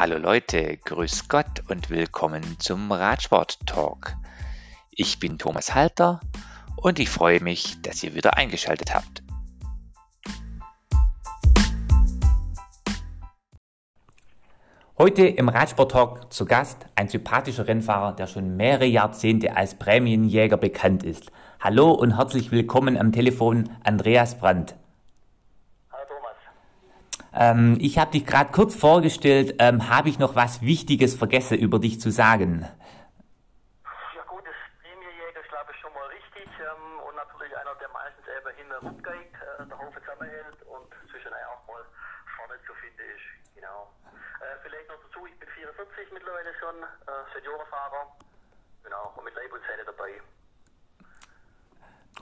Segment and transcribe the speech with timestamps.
[0.00, 4.16] Hallo Leute, grüß Gott und willkommen zum Radsport Talk.
[4.90, 6.20] Ich bin Thomas Halter
[6.76, 9.22] und ich freue mich, dass ihr wieder eingeschaltet habt.
[14.96, 20.56] Heute im Radsport Talk zu Gast ein sympathischer Rennfahrer, der schon mehrere Jahrzehnte als Prämienjäger
[20.56, 21.30] bekannt ist.
[21.60, 24.76] Hallo und herzlich willkommen am Telefon Andreas Brandt.
[27.40, 29.56] Ähm, ich habe dich gerade kurz vorgestellt.
[29.58, 32.68] Ähm, habe ich noch was Wichtiges vergessen über dich zu sagen?
[34.12, 37.88] Ja gut, das Prämienjäger ist glaube ich schon mal richtig ähm, und natürlich einer, der
[37.96, 41.80] meistens selber hinten rumgeht, äh, der Haufen zusammenhält und zwischendurch auch mal
[42.36, 43.24] vorne zu finden ist.
[43.56, 43.88] Genau.
[44.44, 46.76] Äh, vielleicht noch dazu, ich bin 44 mittlerweile schon,
[47.08, 48.20] äh, Seniorenfahrer.
[48.84, 50.09] Genau, und mit Leib und Zähne dabei.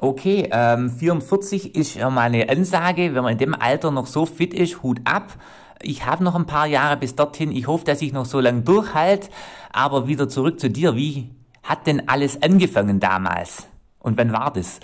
[0.00, 4.26] Okay, ähm, 44 ist ja mal eine Ansage, wenn man in dem Alter noch so
[4.26, 5.32] fit ist, Hut ab.
[5.82, 7.50] Ich habe noch ein paar Jahre bis dorthin.
[7.50, 9.28] Ich hoffe, dass ich noch so lange durchhalte.
[9.72, 10.94] Aber wieder zurück zu dir.
[10.94, 13.66] Wie hat denn alles angefangen damals?
[13.98, 14.78] Und wann war das?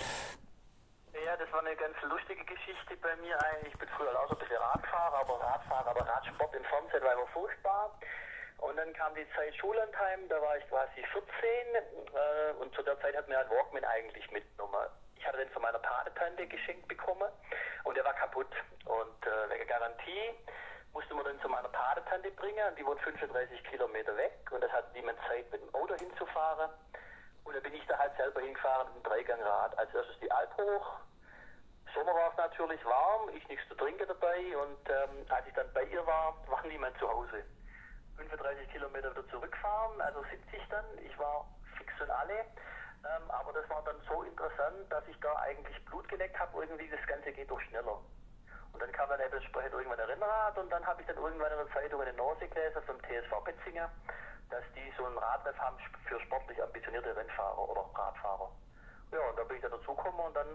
[1.15, 3.71] Ja, das war eine ganz lustige Geschichte bei mir eigentlich.
[3.71, 7.31] Ich bin früher auch ein bisschen Radfahrer, aber Radfahrer, aber Radsport im Fernsehen war immer
[7.31, 7.95] furchtbar.
[8.59, 12.99] Und dann kam die Zeit Schullandheim, da war ich quasi 14 äh, und zu der
[12.99, 14.83] Zeit hat mir ein Walkman eigentlich mitgenommen
[15.25, 17.27] ich hatte den von meiner Patentante geschenkt bekommen
[17.83, 18.53] und der war kaputt.
[18.85, 20.37] Und äh, wegen Garantie
[20.93, 22.75] musste man den zu meiner Patentante bringen.
[22.77, 26.69] Die wohnt 35 Kilometer weg und das hat niemand Zeit, mit dem Auto hinzufahren.
[27.43, 29.75] Und dann bin ich da halt selber hingefahren mit dem Dreigangrad.
[29.79, 30.93] Als erstes die Alp hoch.
[31.95, 35.73] Sommer war es natürlich warm, ich nichts zu trinken dabei und ähm, als ich dann
[35.73, 37.43] bei ihr war, war niemand zu Hause.
[38.17, 40.85] 35 Kilometer wieder zurückfahren, also 70 dann.
[41.03, 41.47] Ich war
[41.79, 42.45] fix und alle.
[43.05, 46.61] Ähm, aber das war dann so interessant, dass ich da eigentlich Blut geleckt habe.
[46.61, 48.01] Irgendwie das Ganze geht doch schneller.
[48.73, 51.57] Und dann kam dann entsprechend irgendwann ein Rennrad und dann habe ich dann irgendwann in
[51.63, 53.89] der Zeitung eine Nase gelesen vom TSV Betzinger,
[54.49, 55.77] dass die so einen Radref haben
[56.09, 58.51] für sportlich ambitionierte Rennfahrer oder Radfahrer.
[59.13, 60.47] Ja, und da bin ich dann dazugekommen und dann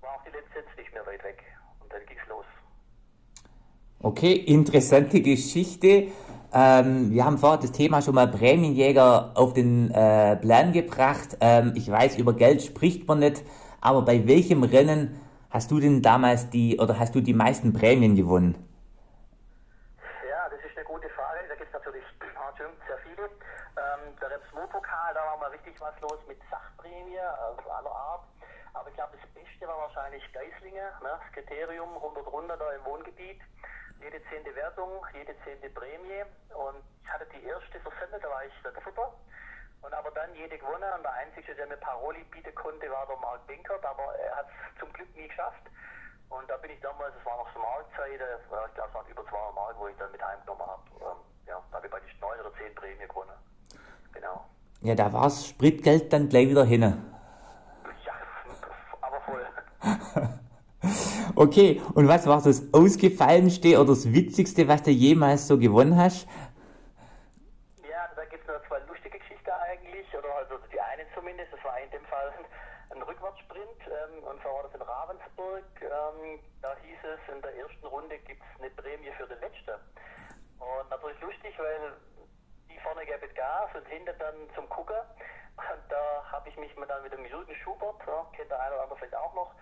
[0.00, 1.44] war auch die Lizenz nicht mehr weit weg.
[1.80, 2.46] Und dann ging's los.
[4.00, 6.12] Okay, interessante Geschichte.
[6.52, 11.36] Ähm, wir haben vorher das Thema schon mal Prämienjäger auf den äh, Plan gebracht.
[11.40, 13.44] Ähm, ich weiß, über Geld spricht man nicht,
[13.80, 18.16] aber bei welchem Rennen hast du denn damals die oder hast du die meisten Prämien
[18.16, 18.58] gewonnen?
[20.28, 21.38] Ja, das ist eine gute Frage.
[21.48, 22.02] Da gibt es natürlich
[22.88, 23.30] sehr viele.
[23.78, 28.26] Ähm, der Repsmo-Pokal, da war mal richtig was los mit Sachprämie also aller Art.
[28.74, 31.14] Aber ich glaube, das Beste war wahrscheinlich Geislinge, ne?
[31.14, 33.38] das Kriterium 100 Runder da im Wohngebiet
[34.00, 36.24] jede zehnte Wertung, jede zehnte Prämie.
[36.54, 39.12] Und ich hatte die erste versendet, da war ich der Dritter.
[39.82, 40.90] Und aber dann jede gewonnen.
[40.96, 44.46] Und der Einzige, der mir Paroli bieten konnte, war der Mark Binkert, aber er hat
[44.48, 45.64] es zum Glück nie geschafft.
[46.28, 48.18] Und da bin ich damals, es war noch so Marktzeit, ich
[48.48, 50.82] glaube, es waren über 200 Mark, wo ich dann mit heimgenommen habe.
[51.00, 53.36] Ähm, ja, da habe ich praktisch neun oder zehn Prämie gewonnen.
[54.12, 54.46] Genau.
[54.82, 56.82] Ja, da war das Spritgeld dann gleich wieder hin.
[56.82, 58.12] Ja,
[59.00, 59.46] aber voll.
[61.34, 65.96] Okay, und was war so das Ausgefallenste oder das Witzigste, was du jemals so gewonnen
[65.96, 66.26] hast?
[67.82, 71.62] Ja, da gibt es noch zwei lustige Geschichten eigentlich, oder also die eine zumindest, das
[71.64, 72.32] war in dem Fall
[72.90, 75.64] ein Rückwärtssprint, ähm, und zwar war das in Ravensburg.
[75.80, 79.78] Ähm, da hieß es, in der ersten Runde gibt es eine Prämie für den Letzten.
[80.58, 81.94] Und natürlich lustig, weil
[82.68, 85.00] die vorne gab Gas und hinter dann zum Gucken.
[85.56, 88.82] Und da habe ich mich dann mit dem Jürgen Schubert, ja, kennt der eine oder
[88.84, 89.52] andere vielleicht auch noch,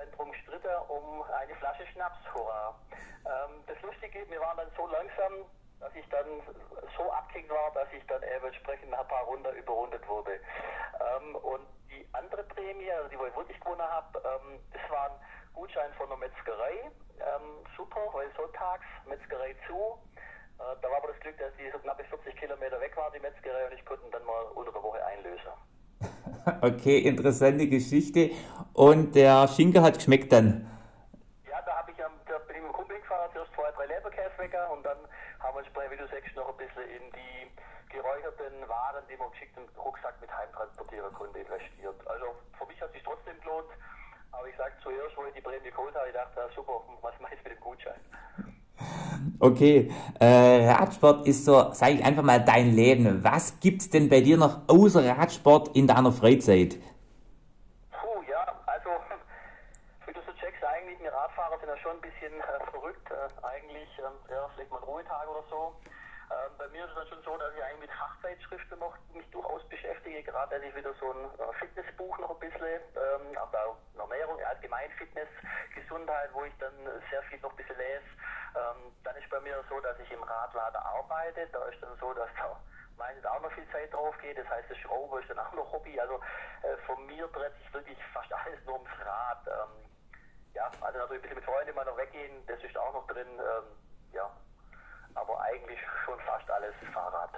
[0.00, 2.74] dann drum gestritten um eine Flasche Schnaps, hurra.
[3.26, 5.44] Ähm, das Lustige, wir waren dann so langsam,
[5.78, 6.26] dass ich dann
[6.96, 10.40] so abgehängt war, dass ich dann eben entsprechend ein paar Runden überrundet wurde.
[11.00, 15.10] Ähm, und die andere Prämie, also die, wo ich wirklich gewonnen habe, ähm, das war
[15.10, 15.20] ein
[15.54, 16.90] Gutschein von der Metzgerei.
[17.20, 19.98] Ähm, super, weil sonntags Metzgerei zu.
[20.58, 23.20] Äh, da war aber das Glück, dass die so knappe 40 Kilometer weg war, die
[23.20, 25.52] Metzgerei, und ich konnte dann mal unter der Woche einlösen.
[26.62, 28.30] Okay, interessante Geschichte.
[28.72, 30.66] Und der Schinken hat geschmeckt dann?
[31.48, 34.84] Ja, da, ich, da bin ich mit dem Kumpel gefahren, zuerst zwei, drei Leberkäsewecker und
[34.84, 34.98] dann
[35.40, 37.50] haben wir uns bei, du sagst, noch ein bisschen in die
[37.92, 41.98] geräucherten Waren, die man geschickt im Rucksack mit heimtransportieren konnte, investiert.
[42.06, 43.68] Also für mich hat sich trotzdem gelohnt.
[44.32, 47.34] Aber ich sage zuerst, wo ich die Prämie geholt habe, ich dachte, super, was mache
[47.34, 48.00] ich mit dem Gutschein?
[49.38, 53.22] Okay, äh, Radsport ist so, sage ich einfach mal, dein Leben.
[53.24, 56.76] Was gibt's denn bei dir noch außer Radsport in deiner Freizeit?
[57.90, 58.90] Puh, ja, also,
[60.06, 63.10] wie du so checkst, eigentlich, wir Radfahrer sind ja schon ein bisschen äh, verrückt.
[63.10, 65.72] Äh, eigentlich, ähm, ja, vielleicht mal ein Ruhetag oder so.
[66.30, 69.28] Ähm, bei mir ist es dann schon so, dass ich eigentlich mit Fachzeitschriften noch mich
[69.30, 73.50] durchaus beschäftige, gerade dass ich wieder so ein äh, Fitnessbuch noch ein bisschen, ähm, auch
[73.50, 75.28] da Ernährung, allgemein Fitness,
[75.74, 76.74] Gesundheit, wo ich dann
[77.10, 78.04] sehr viel noch ein bisschen lese.
[78.54, 81.46] Ähm, dann ist bei mir so, dass ich im Radlader arbeite.
[81.52, 82.56] Da ist dann so, dass da
[82.96, 84.38] meistens auch noch viel Zeit drauf geht.
[84.38, 85.98] Das heißt, das Schrauben ist dann auch noch Hobby.
[85.98, 86.20] Also
[86.62, 89.46] äh, von mir dreht sich wirklich fast alles nur ums Rad.
[89.46, 89.90] Ähm,
[90.54, 93.28] ja, also natürlich ein bisschen mit Freunden mal noch weggehen, das ist auch noch drin.
[93.38, 93.64] Ähm,
[94.12, 94.30] ja,
[95.14, 97.30] aber eigentlich schon fast alles Fahrrad.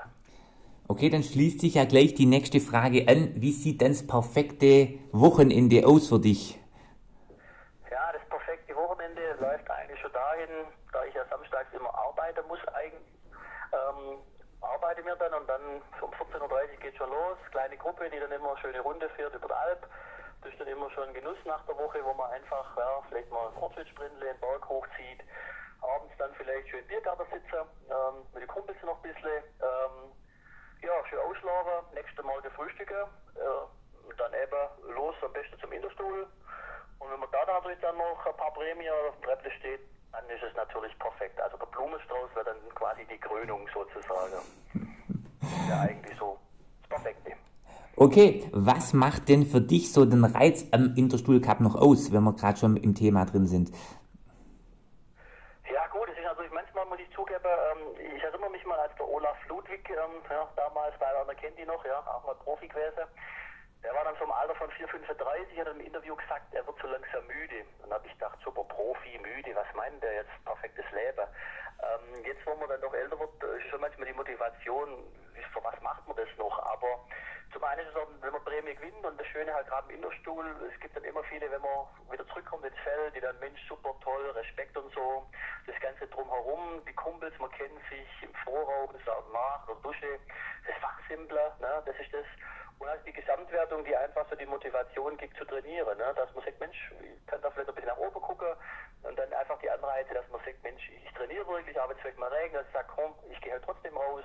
[0.88, 3.32] Okay, dann schließt sich ja gleich die nächste Frage an.
[3.36, 6.58] Wie sieht denn das perfekte Wochenende aus für dich?
[7.90, 10.50] Ja, das perfekte Wochenende läuft eigentlich schon dahin,
[10.92, 13.08] da ich ja samstags immer arbeiten muss, eigentlich,
[13.72, 14.18] ähm,
[14.60, 15.62] arbeite mir dann und dann
[16.00, 17.38] um 14.30 Uhr geht schon los.
[17.50, 19.86] Kleine Gruppe, die dann immer eine schöne Runde fährt über die Alp.
[20.42, 23.30] Das ist dann immer schon ein Genuss nach der Woche, wo man einfach ja, vielleicht
[23.30, 25.22] mal einen Fortschrittssprintle, einen Berg hochzieht.
[25.82, 29.43] Abends dann vielleicht schön Biergarten sitzen, ähm, mit den Kumpels noch ein bisschen.
[29.61, 30.14] Ähm,
[30.82, 36.26] ja, schön ausschlafen, nächste Morgen frühstücken, äh, dann eben los am besten zum Innerstuhl.
[36.99, 39.81] Und wenn man da dadurch dann noch ein paar Prämien auf dem Treppe steht,
[40.12, 41.40] dann ist es natürlich perfekt.
[41.40, 44.43] Also der Blumenstrauß wäre dann quasi die Krönung sozusagen.
[45.69, 46.38] ja, eigentlich so
[46.82, 47.32] das Perfekte.
[47.96, 52.25] Okay, was macht denn für dich so den Reiz am Interstuhl Cup noch aus, wenn
[52.25, 53.70] wir gerade schon im Thema drin sind?
[55.73, 58.91] Ja gut, es ist natürlich manchmal, muss ich zugeben, ähm, ich erinnere mich mal, als
[59.02, 62.69] der Olaf Ludwig, ähm, ja, damals, weil einer kennt die noch, ja, auch mal Profi
[62.69, 63.04] gewesen,
[63.82, 66.78] der war dann so im Alter von 4, 35, hat im Interview gesagt, er wird
[66.81, 67.66] so langsam müde.
[67.81, 71.26] Dann habe ich gedacht, super Profi, müde, was meint der jetzt, perfektes Leben.
[71.82, 75.02] Ähm, jetzt, wo man dann noch älter wird, ist schon manchmal die Motivation,
[75.52, 77.04] für was macht man das noch, aber
[77.52, 79.99] zum einen ist es auch, wenn man Prämie gewinnt und das Schöne halt gerade im
[79.99, 83.60] Innerstuhl, es gibt dann immer viele, wenn man wieder zurückkommt ins Feld, die dann, Mensch,
[83.69, 85.26] super toll, Respekt und so,
[85.66, 90.19] das Ganze drumherum, die Kumpels, man kennt sich im Vorraum, das auch nach oder Dusche,
[90.66, 92.26] das Fachsimpler, ne, das ist das.
[92.78, 96.44] Und also die Gesamtwertung, die einfach so die Motivation gibt zu trainieren, ne, dass man
[96.44, 98.49] sagt, Mensch, ich kann da vielleicht ein bisschen nach oben gucken
[99.02, 102.19] und dann einfach die Anreize, dass man sagt, Mensch, ich trainiere wirklich, aber jetzt wird
[102.19, 104.25] mal Regen, dass ich sage, komm, ich gehe halt trotzdem raus,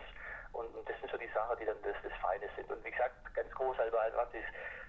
[0.54, 2.70] und, und, das sind so die Sachen, die dann das, das Feine sind.
[2.72, 4.44] Und wie gesagt, ganz groß halt einfach das,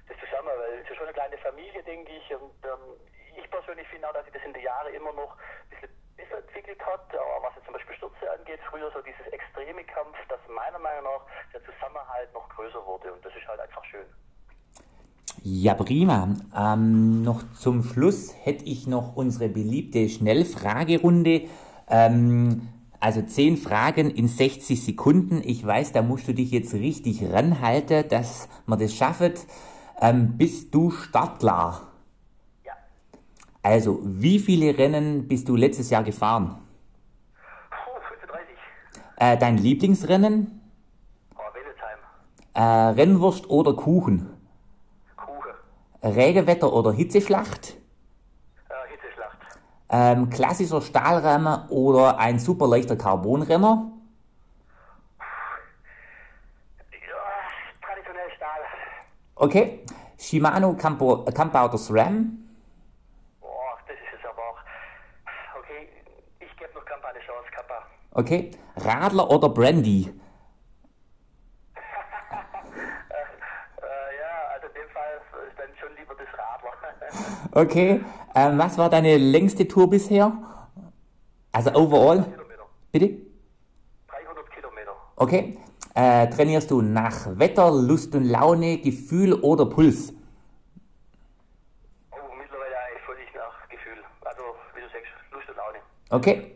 [0.09, 2.35] das zusammen, weil es ist schon eine kleine Familie, denke ich.
[2.35, 3.01] Und ähm,
[3.37, 6.39] ich persönlich finde auch, dass sich das in den Jahren immer noch ein bisschen besser
[6.39, 7.09] entwickelt hat.
[7.09, 11.05] Aber was jetzt zum Beispiel Stürze angeht, früher so dieses extreme Kampf, dass meiner Meinung
[11.05, 13.13] nach der Zusammenhalt noch größer wurde.
[13.13, 14.07] Und das ist halt einfach schön.
[15.43, 16.29] Ja, prima.
[16.57, 21.49] Ähm, noch zum Schluss hätte ich noch unsere beliebte Schnellfragerunde.
[21.89, 22.69] Ähm,
[23.01, 25.41] also 10 Fragen in 60 Sekunden.
[25.45, 29.47] Ich weiß, da musst du dich jetzt richtig ranhalten, dass man das schafft.
[30.01, 31.89] Ähm, bist du startklar?
[32.65, 32.73] Ja.
[33.63, 36.59] Also, wie viele Rennen bist du letztes Jahr gefahren?
[37.71, 38.57] Oh, 35.
[39.17, 40.61] Äh, dein Lieblingsrennen?
[41.35, 41.41] Oh.
[42.55, 44.31] Äh, Rennwurst oder Kuchen?
[45.17, 45.53] Kuchen.
[46.03, 47.77] Regenwetter oder Hitzeschlacht?
[48.69, 49.39] Äh, Hitzeschlacht.
[49.89, 53.98] Ähm, klassischer Stahlrahmen oder ein super leichter Carbonrenner?
[59.39, 59.85] Okay.
[60.19, 61.25] Shimano Campo,
[61.67, 62.39] oder SRAM?
[63.41, 64.59] Boah, das ist jetzt aber auch.
[65.61, 65.89] Okay,
[66.41, 67.87] ich gebe noch Kappa eine Chance, Kappa.
[68.15, 68.51] Okay.
[68.77, 70.13] Radler oder Brandy?
[74.21, 76.73] Ja, in dem Fall ist dann schon lieber das Radler.
[77.63, 78.05] Okay.
[78.35, 80.33] Ähm, was war deine längste Tour bisher?
[81.53, 82.25] Also overall?
[82.25, 82.67] Kilometer.
[82.91, 83.07] Bitte?
[84.09, 84.93] 300 Kilometer.
[85.17, 85.59] Okay.
[86.01, 90.13] Äh, trainierst du nach Wetter, Lust und Laune, Gefühl oder Puls?
[92.13, 93.99] Oh, mittlerweile eigentlich völlig nach Gefühl.
[94.25, 94.43] Also,
[94.77, 95.79] wie du sagst, Lust und Laune.
[96.11, 96.55] Okay.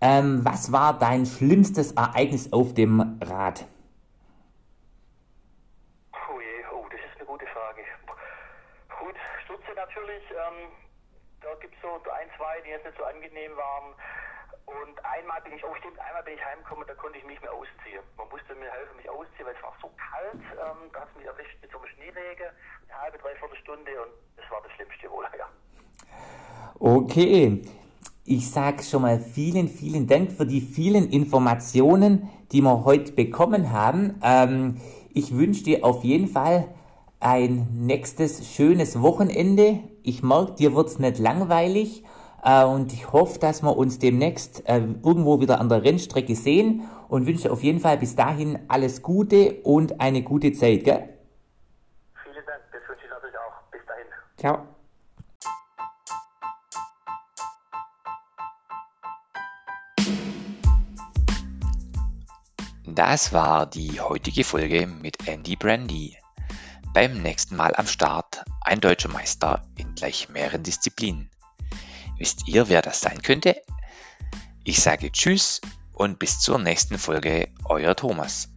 [0.00, 3.64] Ähm, was war dein schlimmstes Ereignis auf dem Rad?
[6.12, 7.82] Oh je, oh, das ist eine gute Frage.
[8.98, 10.24] Gut, Stürze natürlich.
[10.32, 10.74] Ähm,
[11.40, 13.94] da gibt es so ein, zwei, die jetzt nicht so angenehm waren.
[14.66, 17.42] Und einmal bin ich, oh stimmt, einmal bin ich heimgekommen, da konnte ich mich nicht
[17.42, 18.02] mehr ausziehen.
[18.18, 20.42] Man musste mir helfen, mich ausziehen, weil es war so kalt.
[20.42, 22.50] Ähm, da hat es mich erwischt mit so einem Schneeregen,
[22.90, 25.46] eine halbe, dreiviertel Stunde und das war das Schlimmste wohl, ja.
[26.78, 27.62] Okay.
[28.28, 33.70] Ich sage schon mal vielen, vielen Dank für die vielen Informationen, die wir heute bekommen
[33.70, 34.18] haben.
[34.20, 34.80] Ähm,
[35.14, 36.66] ich wünsche dir auf jeden Fall
[37.20, 39.78] ein nächstes schönes Wochenende.
[40.02, 42.02] Ich merke, dir wird's nicht langweilig
[42.46, 47.26] und ich hoffe, dass wir uns demnächst äh, irgendwo wieder an der Rennstrecke sehen und
[47.26, 50.84] wünsche auf jeden Fall bis dahin alles Gute und eine gute Zeit.
[50.84, 51.08] Gell?
[52.22, 53.70] Vielen Dank, das wünsche ich natürlich auch.
[53.72, 54.06] Bis dahin.
[54.36, 54.58] Ciao.
[62.84, 66.16] Das war die heutige Folge mit Andy Brandy.
[66.94, 71.28] Beim nächsten Mal am Start ein deutscher Meister in gleich mehreren Disziplinen.
[72.18, 73.56] Wisst ihr, wer das sein könnte?
[74.64, 75.60] Ich sage Tschüss
[75.92, 78.48] und bis zur nächsten Folge, euer Thomas.